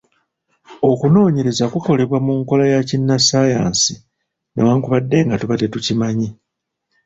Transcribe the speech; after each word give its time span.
Okunoonyereza 0.89 1.65
kukolebwa 1.73 2.17
mu 2.25 2.33
nkola 2.41 2.63
ya 2.73 2.81
Kinnassaayansi 2.89 3.93
newankubadde 4.53 5.17
nga 5.25 5.35
tuba 5.41 5.55
tetukimanyi. 5.61 6.29